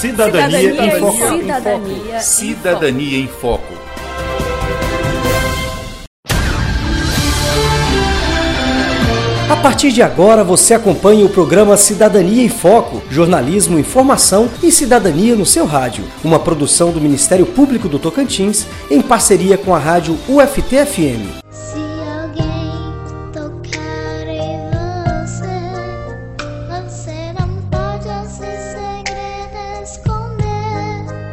Cidadania, 0.00 0.60
Cidadania 0.60 0.96
em 0.96 0.98
Foco. 0.98 1.18
Cidadania 1.18 2.16
em 2.16 2.20
Cidadania 2.20 3.18
em 3.18 3.28
Foco. 3.28 3.74
A 9.50 9.56
partir 9.56 9.92
de 9.92 10.00
agora 10.00 10.42
você 10.42 10.72
acompanha 10.72 11.26
o 11.26 11.28
programa 11.28 11.76
Cidadania 11.76 12.42
em 12.42 12.48
Foco, 12.48 13.02
jornalismo, 13.10 13.78
informação 13.78 14.48
e 14.62 14.72
cidadania 14.72 15.36
no 15.36 15.44
seu 15.44 15.66
rádio, 15.66 16.04
uma 16.24 16.38
produção 16.38 16.92
do 16.92 17.00
Ministério 17.00 17.44
Público 17.44 17.86
do 17.86 17.98
Tocantins 17.98 18.66
em 18.90 19.02
parceria 19.02 19.58
com 19.58 19.74
a 19.74 19.78
rádio 19.78 20.18
UFT-FM. 20.26 21.49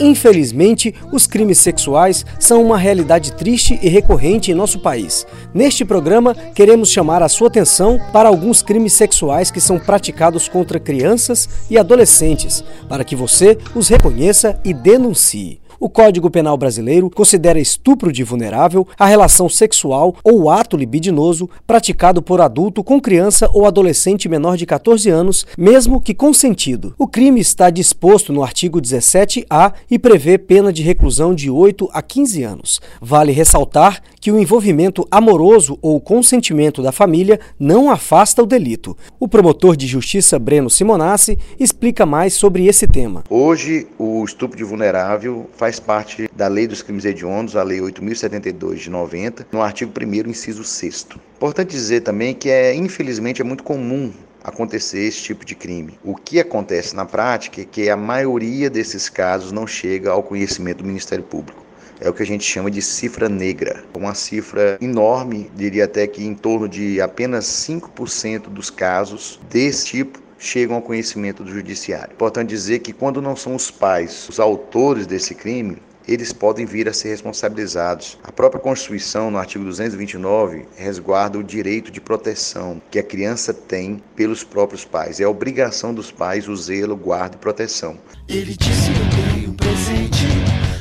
Infelizmente, 0.00 0.94
os 1.12 1.26
crimes 1.26 1.58
sexuais 1.58 2.24
são 2.38 2.64
uma 2.64 2.78
realidade 2.78 3.32
triste 3.32 3.78
e 3.82 3.88
recorrente 3.88 4.50
em 4.50 4.54
nosso 4.54 4.80
país. 4.80 5.26
Neste 5.52 5.84
programa, 5.84 6.34
queremos 6.34 6.90
chamar 6.90 7.22
a 7.22 7.28
sua 7.28 7.48
atenção 7.48 8.00
para 8.10 8.28
alguns 8.28 8.62
crimes 8.62 8.94
sexuais 8.94 9.50
que 9.50 9.60
são 9.60 9.78
praticados 9.78 10.48
contra 10.48 10.80
crianças 10.80 11.48
e 11.68 11.76
adolescentes, 11.76 12.64
para 12.88 13.04
que 13.04 13.14
você 13.14 13.58
os 13.74 13.88
reconheça 13.88 14.58
e 14.64 14.72
denuncie. 14.72 15.60
O 15.82 15.88
Código 15.88 16.30
Penal 16.30 16.58
Brasileiro 16.58 17.08
considera 17.08 17.58
estupro 17.58 18.12
de 18.12 18.22
vulnerável 18.22 18.86
a 18.98 19.06
relação 19.06 19.48
sexual 19.48 20.14
ou 20.22 20.50
ato 20.50 20.76
libidinoso 20.76 21.48
praticado 21.66 22.20
por 22.20 22.38
adulto 22.42 22.84
com 22.84 23.00
criança 23.00 23.48
ou 23.54 23.64
adolescente 23.64 24.28
menor 24.28 24.58
de 24.58 24.66
14 24.66 25.08
anos, 25.08 25.46
mesmo 25.56 25.98
que 25.98 26.12
consentido. 26.12 26.94
O 26.98 27.08
crime 27.08 27.40
está 27.40 27.70
disposto 27.70 28.30
no 28.30 28.42
artigo 28.42 28.78
17-A 28.78 29.72
e 29.90 29.98
prevê 29.98 30.36
pena 30.36 30.70
de 30.70 30.82
reclusão 30.82 31.34
de 31.34 31.48
8 31.48 31.88
a 31.94 32.02
15 32.02 32.42
anos. 32.42 32.78
Vale 33.00 33.32
ressaltar 33.32 34.02
que 34.20 34.30
o 34.30 34.38
envolvimento 34.38 35.08
amoroso 35.10 35.78
ou 35.80 35.98
consentimento 35.98 36.82
da 36.82 36.92
família 36.92 37.40
não 37.58 37.90
afasta 37.90 38.42
o 38.42 38.46
delito. 38.46 38.94
O 39.18 39.26
promotor 39.26 39.74
de 39.78 39.86
justiça 39.86 40.38
Breno 40.38 40.68
Simonassi 40.68 41.38
explica 41.58 42.04
mais 42.04 42.34
sobre 42.34 42.66
esse 42.66 42.86
tema. 42.86 43.24
Hoje, 43.30 43.86
o 43.98 44.22
estupro 44.22 44.58
de 44.58 44.64
vulnerável 44.64 45.48
faz 45.56 45.69
parte 45.78 46.30
da 46.34 46.48
Lei 46.48 46.66
dos 46.66 46.82
Crimes 46.82 47.04
Hediondos, 47.04 47.54
a 47.54 47.62
Lei 47.62 47.78
8.072 47.80 48.76
de 48.76 48.90
90, 48.90 49.46
no 49.52 49.62
artigo 49.62 49.92
1 49.96 50.30
inciso 50.30 50.64
6 50.64 51.06
Importante 51.36 51.70
dizer 51.70 52.00
também 52.00 52.34
que, 52.34 52.50
é, 52.50 52.74
infelizmente, 52.74 53.40
é 53.40 53.44
muito 53.44 53.62
comum 53.62 54.12
acontecer 54.42 55.00
esse 55.00 55.20
tipo 55.22 55.44
de 55.44 55.54
crime. 55.54 55.98
O 56.02 56.14
que 56.14 56.40
acontece 56.40 56.96
na 56.96 57.04
prática 57.04 57.60
é 57.60 57.64
que 57.64 57.90
a 57.90 57.96
maioria 57.96 58.70
desses 58.70 59.08
casos 59.08 59.52
não 59.52 59.66
chega 59.66 60.10
ao 60.10 60.22
conhecimento 60.22 60.78
do 60.78 60.84
Ministério 60.84 61.24
Público. 61.24 61.64
É 62.00 62.08
o 62.08 62.14
que 62.14 62.22
a 62.22 62.26
gente 62.26 62.44
chama 62.44 62.70
de 62.70 62.80
cifra 62.80 63.28
negra. 63.28 63.84
Uma 63.94 64.14
cifra 64.14 64.78
enorme, 64.80 65.50
diria 65.54 65.84
até 65.84 66.06
que 66.06 66.24
em 66.24 66.34
torno 66.34 66.66
de 66.66 66.98
apenas 66.98 67.44
5% 67.44 68.48
dos 68.48 68.70
casos 68.70 69.38
desse 69.50 69.86
tipo 69.86 70.18
chegam 70.40 70.74
ao 70.74 70.82
conhecimento 70.82 71.44
do 71.44 71.52
judiciário. 71.52 72.14
Importante 72.14 72.48
dizer 72.48 72.80
que 72.80 72.92
quando 72.92 73.22
não 73.22 73.36
são 73.36 73.54
os 73.54 73.70
pais 73.70 74.28
os 74.28 74.40
autores 74.40 75.06
desse 75.06 75.34
crime, 75.34 75.76
eles 76.08 76.32
podem 76.32 76.66
vir 76.66 76.88
a 76.88 76.92
ser 76.92 77.10
responsabilizados. 77.10 78.18
A 78.24 78.32
própria 78.32 78.60
Constituição, 78.60 79.30
no 79.30 79.38
artigo 79.38 79.64
229, 79.64 80.66
resguarda 80.76 81.38
o 81.38 81.44
direito 81.44 81.92
de 81.92 82.00
proteção 82.00 82.80
que 82.90 82.98
a 82.98 83.02
criança 83.02 83.52
tem 83.54 84.02
pelos 84.16 84.42
próprios 84.42 84.84
pais. 84.84 85.20
É 85.20 85.26
obrigação 85.26 85.94
dos 85.94 86.10
pais 86.10 86.48
o 86.48 86.56
zelo, 86.56 86.96
guarda 86.96 87.36
e 87.36 87.38
proteção. 87.38 87.98
Ele 88.26 88.56
disse 88.56 88.90
eu 88.90 89.34
tenho 89.34 89.50
um 89.50 89.54
presente, 89.54 90.26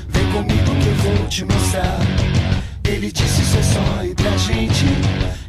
vem 0.07 0.31
comigo 0.31 0.71
que 0.81 0.87
eu 0.87 1.17
vou 1.17 1.27
te 1.27 1.45
mostrar. 1.45 1.99
Ele 2.87 3.11
disse 3.11 3.41
isso 3.41 3.57
é 3.57 3.63
só 3.63 4.03
entre 4.03 4.27
a 4.27 4.37
gente 4.37 5.48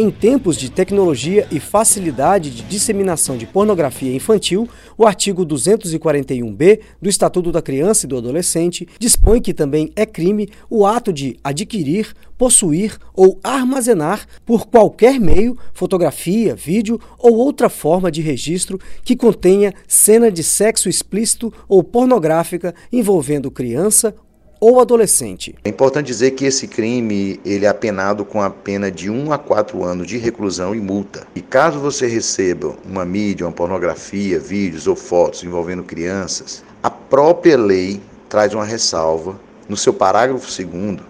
Em 0.00 0.12
tempos 0.12 0.56
de 0.56 0.70
tecnologia 0.70 1.48
e 1.50 1.58
facilidade 1.58 2.50
de 2.50 2.62
disseminação 2.62 3.36
de 3.36 3.44
pornografia 3.44 4.14
infantil, 4.14 4.68
o 4.96 5.04
artigo 5.04 5.44
241b 5.44 6.78
do 7.02 7.08
Estatuto 7.08 7.50
da 7.50 7.60
Criança 7.60 8.06
e 8.06 8.08
do 8.08 8.16
Adolescente 8.16 8.86
dispõe 8.96 9.40
que 9.40 9.52
também 9.52 9.90
é 9.96 10.06
crime 10.06 10.50
o 10.70 10.86
ato 10.86 11.12
de 11.12 11.36
adquirir, 11.42 12.14
possuir 12.38 12.96
ou 13.12 13.40
armazenar 13.42 14.24
por 14.46 14.68
qualquer 14.68 15.18
meio 15.18 15.58
fotografia, 15.74 16.54
vídeo 16.54 17.00
ou 17.18 17.34
outra 17.34 17.68
forma 17.68 18.08
de 18.08 18.22
registro 18.22 18.78
que 19.02 19.16
contenha 19.16 19.74
cena 19.88 20.30
de 20.30 20.44
sexo 20.44 20.88
explícito 20.88 21.52
ou 21.68 21.82
pornográfica 21.82 22.72
envolvendo 22.92 23.50
criança 23.50 24.14
ou 24.60 24.80
adolescente. 24.80 25.54
É 25.64 25.68
importante 25.68 26.06
dizer 26.06 26.32
que 26.32 26.44
esse 26.44 26.66
crime 26.66 27.40
ele 27.44 27.64
é 27.64 27.68
apenado 27.68 28.24
com 28.24 28.42
a 28.42 28.50
pena 28.50 28.90
de 28.90 29.10
1 29.10 29.32
a 29.32 29.38
4 29.38 29.84
anos 29.84 30.06
de 30.06 30.18
reclusão 30.18 30.74
e 30.74 30.80
multa. 30.80 31.26
E 31.34 31.40
caso 31.40 31.78
você 31.78 32.06
receba 32.06 32.74
uma 32.84 33.04
mídia, 33.04 33.46
uma 33.46 33.52
pornografia, 33.52 34.38
vídeos 34.38 34.86
ou 34.86 34.96
fotos 34.96 35.44
envolvendo 35.44 35.82
crianças, 35.82 36.64
a 36.82 36.90
própria 36.90 37.56
lei 37.56 38.00
traz 38.28 38.54
uma 38.54 38.64
ressalva 38.64 39.38
no 39.68 39.76
seu 39.76 39.92
parágrafo 39.92 40.46
2 40.46 41.00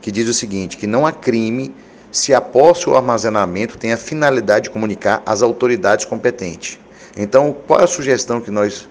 que 0.00 0.10
diz 0.10 0.28
o 0.28 0.34
seguinte, 0.34 0.76
que 0.76 0.86
não 0.86 1.06
há 1.06 1.12
crime 1.12 1.74
se 2.10 2.34
a 2.34 2.40
posse 2.40 2.88
ou 2.88 2.96
armazenamento 2.96 3.78
tem 3.78 3.92
a 3.92 3.96
finalidade 3.96 4.64
de 4.64 4.70
comunicar 4.70 5.22
às 5.24 5.42
autoridades 5.42 6.04
competentes. 6.04 6.78
Então, 7.16 7.54
qual 7.66 7.80
é 7.80 7.84
a 7.84 7.86
sugestão 7.86 8.40
que 8.40 8.50
nós 8.50 8.88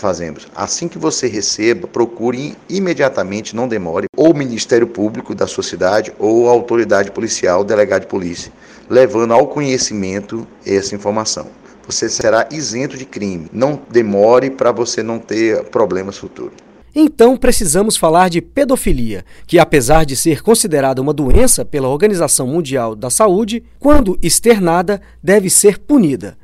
fazemos. 0.00 0.48
Assim 0.54 0.88
que 0.88 0.98
você 0.98 1.28
receba, 1.28 1.86
procure 1.86 2.56
imediatamente, 2.68 3.54
não 3.54 3.68
demore, 3.68 4.06
ou 4.16 4.32
o 4.32 4.36
Ministério 4.36 4.86
Público 4.86 5.34
da 5.34 5.46
sua 5.46 5.62
cidade 5.62 6.12
ou 6.18 6.48
a 6.48 6.52
autoridade 6.52 7.10
policial, 7.10 7.62
delegado 7.62 8.02
de 8.02 8.08
polícia, 8.08 8.52
levando 8.88 9.32
ao 9.32 9.46
conhecimento 9.46 10.46
essa 10.66 10.94
informação. 10.94 11.46
Você 11.86 12.08
será 12.08 12.48
isento 12.50 12.96
de 12.96 13.04
crime. 13.04 13.48
Não 13.52 13.80
demore 13.90 14.50
para 14.50 14.72
você 14.72 15.02
não 15.02 15.18
ter 15.18 15.64
problemas 15.64 16.16
futuros. 16.16 16.54
Então 16.94 17.36
precisamos 17.36 17.96
falar 17.96 18.28
de 18.28 18.40
pedofilia, 18.40 19.24
que 19.46 19.58
apesar 19.58 20.04
de 20.04 20.16
ser 20.16 20.42
considerada 20.42 21.00
uma 21.00 21.12
doença 21.12 21.64
pela 21.64 21.88
Organização 21.88 22.48
Mundial 22.48 22.96
da 22.96 23.08
Saúde, 23.08 23.62
quando 23.78 24.18
externada, 24.20 25.00
deve 25.22 25.48
ser 25.48 25.78
punida. 25.78 26.36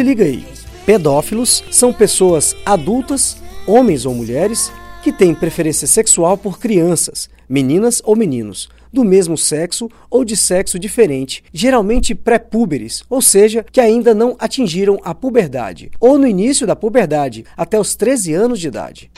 Se 0.00 0.04
liga 0.04 0.24
aí. 0.24 0.42
Pedófilos 0.86 1.62
são 1.70 1.92
pessoas 1.92 2.56
adultas, 2.64 3.36
homens 3.66 4.06
ou 4.06 4.14
mulheres, 4.14 4.72
que 5.02 5.12
têm 5.12 5.34
preferência 5.34 5.86
sexual 5.86 6.38
por 6.38 6.58
crianças, 6.58 7.28
meninas 7.46 8.00
ou 8.02 8.16
meninos, 8.16 8.70
do 8.90 9.04
mesmo 9.04 9.36
sexo 9.36 9.90
ou 10.08 10.24
de 10.24 10.38
sexo 10.38 10.78
diferente, 10.78 11.44
geralmente 11.52 12.14
pré-púberes, 12.14 13.04
ou 13.10 13.20
seja, 13.20 13.62
que 13.70 13.78
ainda 13.78 14.14
não 14.14 14.36
atingiram 14.38 14.98
a 15.04 15.14
puberdade, 15.14 15.90
ou 16.00 16.16
no 16.16 16.26
início 16.26 16.66
da 16.66 16.74
puberdade, 16.74 17.44
até 17.54 17.78
os 17.78 17.94
13 17.94 18.32
anos 18.32 18.58
de 18.58 18.68
idade. 18.68 19.10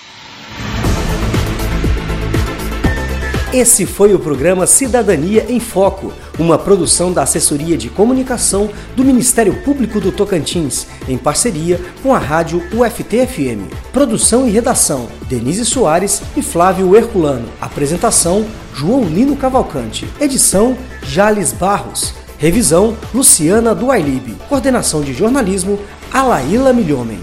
Esse 3.55 3.87
foi 3.87 4.15
o 4.15 4.19
programa 4.19 4.67
Cidadania 4.67 5.47
em 5.49 5.61
Foco, 5.61 6.13
uma 6.43 6.59
produção 6.59 7.13
da 7.13 7.23
Assessoria 7.23 7.79
de 7.79 7.89
Comunicação 7.89 8.69
do 8.97 9.05
Ministério 9.05 9.55
Público 9.63 10.01
do 10.01 10.13
Tocantins, 10.13 10.87
em 11.09 11.17
parceria 11.17 11.81
com 12.03 12.15
a 12.15 12.19
rádio 12.19 12.63
UFT-FM. 12.75 13.73
Produção 13.93 14.47
e 14.47 14.51
redação: 14.51 15.09
Denise 15.29 15.65
Soares 15.65 16.21
e 16.37 16.43
Flávio 16.43 16.95
Herculano. 16.97 17.49
Apresentação: 17.61 18.45
João 18.75 19.05
Lino 19.05 19.37
Cavalcante. 19.37 20.07
Edição: 20.21 20.77
Jales 21.05 21.53
Barros. 21.53 22.13
Revisão: 22.37 22.97
Luciana 23.15 23.75
Duailib. 23.75 24.37
Coordenação 24.49 25.01
de 25.01 25.15
jornalismo: 25.15 25.79
Alaíla 26.13 26.73
Milhomem. 26.73 27.21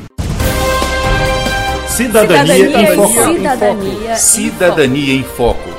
Cidadania, 1.88 2.56
Cidadania 2.56 2.82
em 2.82 2.96
Foco. 2.96 3.34
Cidadania 3.34 4.12
em 4.14 4.16
Cidadania 4.16 5.14
em 5.14 5.24
Foco. 5.24 5.79